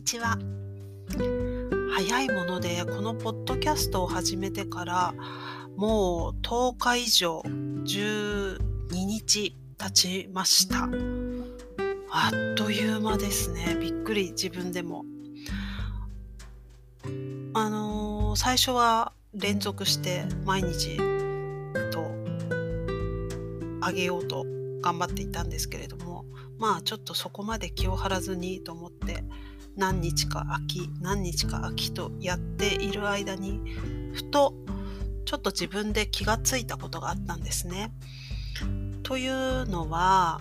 [0.00, 0.38] にちは。
[1.94, 5.14] 早いものでこのポッドキャストを始めてから
[5.76, 8.58] もう10日以上12
[8.92, 10.88] 日経ちました。
[12.10, 13.76] あっという間ですね。
[13.78, 15.04] びっくり自分でも。
[17.52, 20.96] あのー、最初は連続して毎日
[21.90, 22.10] と
[23.82, 24.46] あげようと
[24.80, 26.24] 頑張っていたんですけれども
[26.58, 29.24] まあちょっとそこまで気を張らずにと思って
[29.76, 33.60] 何日か秋何日か秋とやっている間に
[34.12, 34.54] ふと
[35.24, 37.92] ちょっと自分で気がついたことがあったんですね。
[39.02, 40.40] というのは、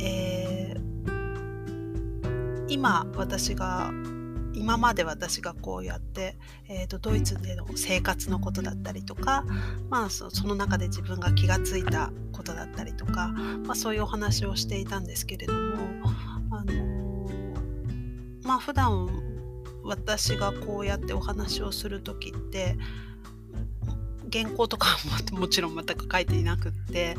[0.00, 3.90] えー、今私が
[4.56, 6.38] 今まで私がこうやって、
[6.68, 9.44] えーと、ドイツでの生活のことだったりとか、
[9.90, 15.76] まあ、その中で自分が気がついたことだったりとか、まあ、そういうお話をしていたんですけれども、
[16.50, 16.85] あの、
[18.56, 19.06] まあ普段
[19.84, 22.78] 私がこうやってお話をする時って
[24.32, 24.96] 原稿とか
[25.34, 27.16] ももちろん全く書いていなくって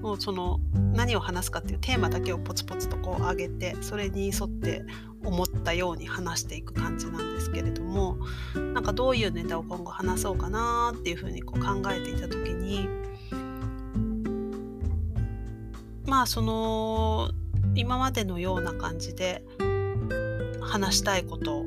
[0.00, 0.60] もうその
[0.94, 4.84] 何を話すかっていうテーマだけをポツポツとこう上げてそれに沿って
[5.22, 8.16] 思ったように話していく感じなんですけれども
[8.54, 12.88] なんかどういうネタを今後話そうかなっていうふうにこう考えていた時に
[16.06, 17.30] まあその
[17.74, 19.42] 今までのような感じで
[20.64, 21.64] 話したいこと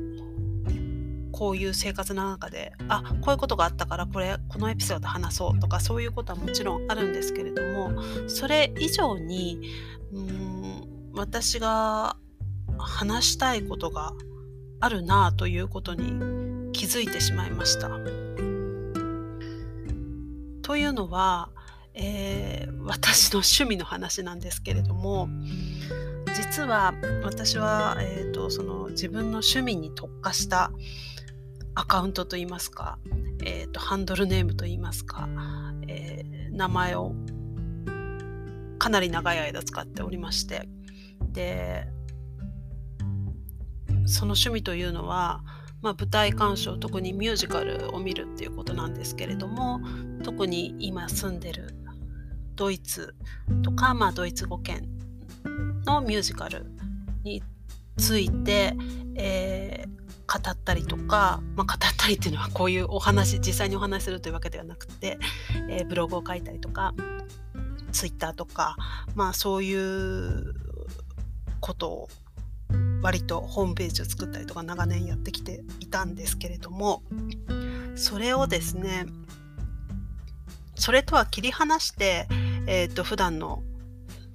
[1.32, 9.60] こういう生活の中であこういうことがあったからこれこのエピソード話そうとかそういうことはもちろんあるんですけれどもそれ以上に
[10.12, 12.16] うん私が
[12.76, 14.12] 話したいことが
[14.80, 17.88] あるなということに気づいてしまいました。
[20.62, 21.48] というのは、
[21.94, 25.28] えー、私の趣味の話なんですけれども
[26.38, 26.94] 実は
[27.24, 30.70] 私は、えーと、その自分の趣味に特化した
[31.74, 33.00] アカウントといいますか、
[33.44, 35.28] えーと、ハンドルネームといいますか、
[35.88, 37.12] えー、名前を
[38.78, 40.68] かなり長い間使っておりまして
[41.32, 41.88] で
[44.06, 45.40] その趣味というのは、
[45.82, 49.80] まあ、舞台鑑賞特にミュージカルを見るっていうことなんですけれども
[50.22, 51.74] 特に今住んでる
[52.54, 53.16] ドイツ
[53.64, 54.97] とか、まあ、ドイツ語圏
[55.88, 56.66] のミュージカル
[57.24, 57.42] に
[57.96, 58.74] ついて、
[59.16, 65.18] えー、語ったりとか、まあ、語ったりっていうのはこういうお話実際にお話しするというわけではなくて、
[65.68, 66.94] えー、ブログを書いたりとか
[67.92, 68.76] ツイッターとか、
[69.14, 70.54] まあ、そういう
[71.60, 72.08] ことを
[73.00, 77.02] 割とホームページを作ったりとか長年やってきていたんですけれども
[77.94, 79.06] それをですね
[80.74, 82.28] それとは切り離して、
[82.66, 83.62] えーと、普段の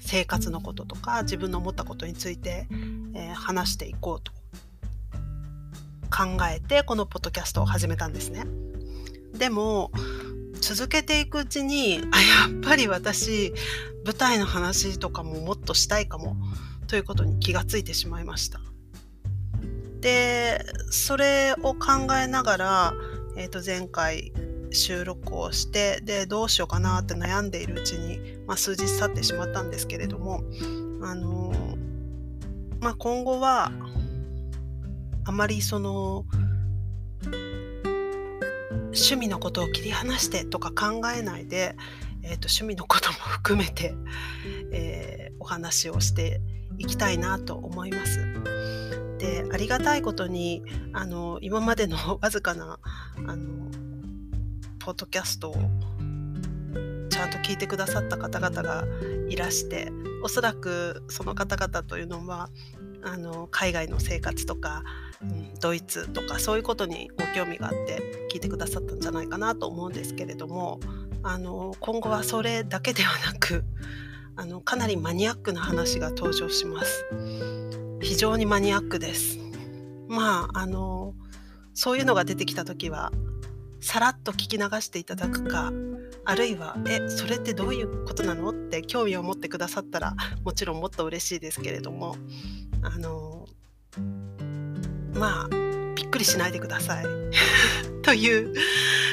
[0.06, 2.68] 生活のこととか自分の思ったことについて、
[3.16, 4.32] えー、話していこうと
[6.12, 8.46] 考えてこのポッドキャストを始めたんですね。
[9.34, 9.92] でも
[10.62, 13.54] 続けていくうちにあやっぱり私
[14.06, 16.38] 舞台の話とかももっとしたいかも
[16.88, 18.60] ということに気がついてしまいました。
[20.02, 22.94] でそれを考えながら、
[23.38, 24.34] えー、と前回
[24.74, 30.44] 収録をしてでどうしようかなって悩んでいるうちに、まあ、数日経ってしまったんですけれども、
[31.02, 31.54] あの、
[32.80, 33.72] まあ、今後は
[35.26, 36.26] あまりその
[38.94, 41.76] 趣味のことを切り離してとか考えないで、
[42.22, 43.96] えーと、趣味のことも含めて、
[44.72, 46.42] えー、お話をして
[46.78, 48.20] いきたいなと思います。
[49.18, 52.80] でありがたいことにあの今までのわずかな
[53.26, 53.72] あの
[54.84, 55.56] ポッドキャストを
[57.10, 58.84] ちゃんと聞いてくださった方々が
[59.30, 59.90] いらして
[60.22, 62.50] おそらくその方々というのは
[63.02, 64.84] あの海外の生活とか、
[65.22, 70.82] うん、ドイツとかそういうことにご興味があって聞いてくださったんじゃないかなと思うんですけれども
[71.24, 73.64] あの今後はそれだけではなく
[74.36, 77.06] あのかなりマニアックな話が登場します。
[78.02, 79.38] 非常にマニアックです。
[80.10, 81.14] まああの
[81.74, 83.14] そういうのが出てきた時は
[83.84, 85.74] さらっと聞き流していただくか
[86.24, 90.16] あるいは「えそれってどういうことなの?」って興味を持ってくださったら
[90.46, 92.16] もちろんもっと嬉しいですけれども
[92.82, 93.46] あの
[95.14, 95.56] まあ
[95.96, 97.06] びっくりしないでください
[98.04, 98.54] という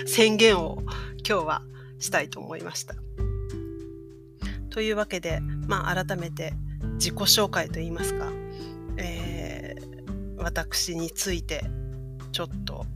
[0.06, 0.78] 宣言を
[1.28, 1.62] 今日は
[1.99, 2.94] したいと思いました。
[4.70, 6.55] というわけで、まあ、改めて
[6.94, 8.32] 自己紹介といいますか、
[8.99, 11.64] えー、私について
[12.31, 12.87] ちょっと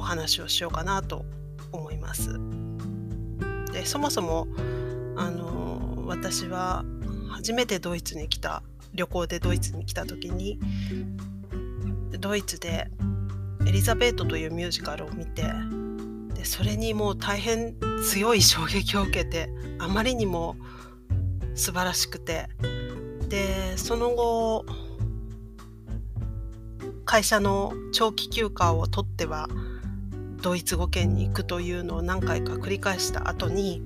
[0.00, 1.26] お話をしようかなと
[1.72, 2.40] 思います。
[3.70, 4.48] でそもそも
[5.14, 6.84] あの私は
[7.28, 8.62] 初めてドイツに来た
[8.94, 10.58] 旅行でドイツに来た時に
[12.18, 12.90] ドイツで
[13.68, 15.44] 「エリザベート」というミュージカルを見て
[16.34, 20.56] でそれにもう大変強い衝撃を受けてあまりにも
[21.54, 22.48] 素晴らしくて
[23.28, 24.64] でその後
[27.04, 29.48] 会社の長期休暇を取っては
[30.42, 33.82] ドイツ語圏に行くというのを何回か繰り返した後に、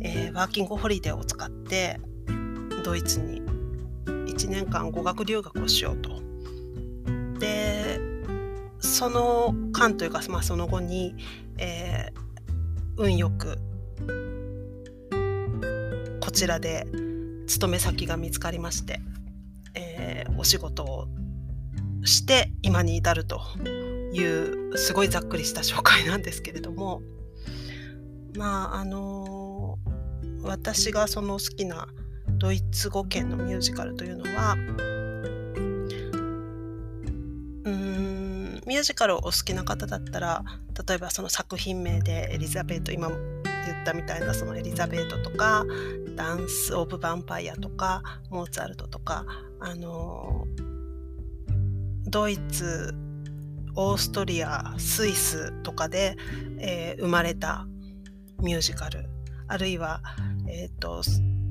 [0.00, 2.00] えー、ワーキングホリデーを使って
[2.84, 3.42] ドイツに
[4.06, 6.22] 1年間語学留学をしようと。
[7.38, 8.00] で
[8.78, 11.14] その間というか、まあ、その後に、
[11.58, 13.58] えー、運よく
[16.20, 16.86] こちらで
[17.46, 19.00] 勤め先が見つかりまして、
[19.74, 21.08] えー、お仕事を
[22.04, 23.40] して今に至ると
[24.12, 24.22] い
[24.72, 27.02] うすごいざっくりした紹介なんですけれども
[28.36, 29.78] まああの、
[30.42, 31.88] 私がその好きな
[32.38, 34.54] ドイツ語圏のミュージカルというのは
[37.64, 40.44] うんミュージカルをお好きな方だったら
[40.86, 45.64] 例えばその作品名でエリザベート今言ったみたいなそのエリザベートとか
[46.14, 49.24] ダンス・オブ・ヴァンパイアとかモーツァルトとか
[49.60, 50.46] あの
[52.06, 52.94] ドイツ
[53.76, 56.16] オーストリアスイスとかで、
[56.58, 57.66] えー、生まれた
[58.42, 59.08] ミュージカル。
[59.48, 60.02] あるいは、
[60.48, 61.02] えーと、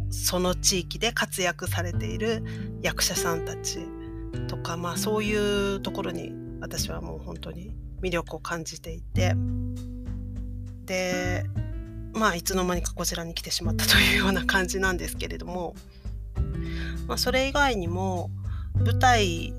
[0.09, 2.43] その地域で活躍されている
[2.81, 3.79] 役者さんたち
[4.47, 9.35] とか、まあ、そういうところに私はもう本当に魅力を感じていて。
[10.85, 11.43] で
[12.13, 15.75] まあいつの間にかこちらに来てしまったというような感じなんですけれども、
[17.07, 18.29] まあ、それ以外にも
[18.75, 19.53] 舞台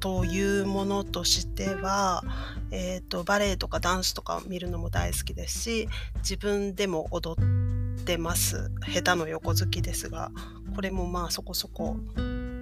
[0.00, 2.22] というものとしては、
[2.70, 5.88] えーと、バレエとかダンスとか見るのも大好きですし
[6.18, 10.30] 自分でも踊ってます下手の横好きですが
[10.74, 11.96] これもまあそこそこ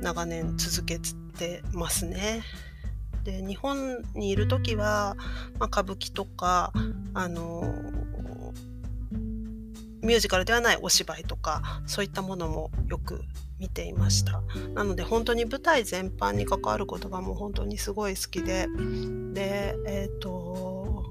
[0.01, 0.99] 長年続け
[1.39, 2.43] てますね。
[3.25, 5.17] で日本にいる時は、
[5.59, 6.73] まあ、歌舞伎とか
[7.15, 7.75] あの
[10.03, 13.23] ミュージカルではないお芝居とかそういったものもよく
[13.59, 14.43] 見ていました。
[14.75, 18.69] なので本当に舞台全般に関わることがもう本当にすごい好きで。
[19.33, 21.05] でえっ、ー、と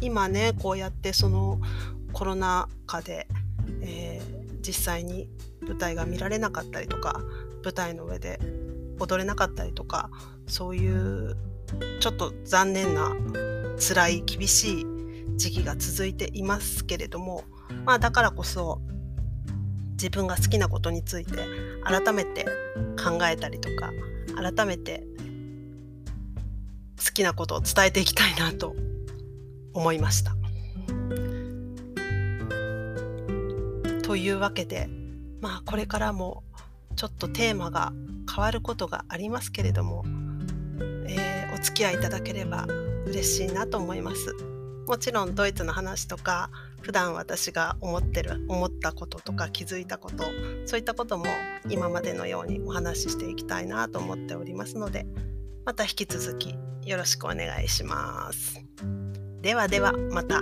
[0.00, 1.60] 今ねこうやってその
[2.12, 3.26] コロナ禍で、
[3.82, 5.28] えー、実際に
[5.60, 7.20] 舞台が見られなかったりとか
[7.64, 8.38] 舞台の上で
[8.98, 10.10] 踊れなかったりとか
[10.46, 11.36] そういう
[12.00, 13.14] ちょっと残念な
[13.78, 14.86] 辛い厳しい
[15.36, 17.44] 時期が続いていますけれども
[17.84, 18.80] まあだからこそ
[20.00, 21.32] 自分が好きなことについて
[21.82, 22.46] 改めて
[22.96, 23.90] 考えたりとか
[24.36, 25.02] 改めて
[27.04, 28.76] 好きなことを伝えていきたいなと
[29.74, 30.36] 思いました。
[34.04, 34.88] というわけで
[35.40, 36.44] まあこれからも
[36.96, 37.92] ちょっとテーマが
[38.32, 40.04] 変わることがありますけれども、
[41.08, 42.66] えー、お付き合いいただければ
[43.06, 44.34] 嬉しいなと思います。
[44.86, 46.50] もちろんドイツの話とか
[46.80, 50.24] 普段私が思ってる思ったこととか気づいたこと
[50.66, 51.26] そういったことも
[51.68, 55.06] 今までのようにお話ししていきたいなと思っておりますので
[55.64, 56.54] また引き続き
[56.84, 58.64] よろしくお願いします。
[59.42, 60.40] ではではまた。